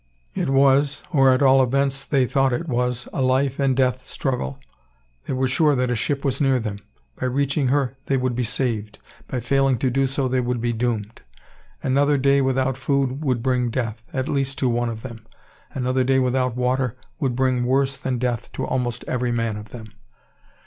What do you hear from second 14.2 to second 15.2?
least to one of